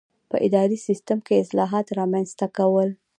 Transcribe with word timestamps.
په 0.29 0.35
اداري 0.47 0.77
سیسټم 0.87 1.19
کې 1.25 1.41
اصلاحات 1.43 1.87
رامنځته 1.99 2.47
کول. 2.57 2.89